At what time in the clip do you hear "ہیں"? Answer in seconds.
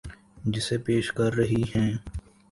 1.75-1.91